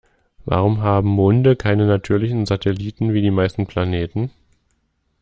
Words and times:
Warum 0.45 0.79
haben 0.81 1.09
Monde 1.09 1.55
keine 1.55 1.85
natürlichen 1.85 2.47
Satelliten 2.47 3.13
wie 3.13 3.21
die 3.21 3.29
meisten 3.29 3.67
Planeten? 3.67 4.31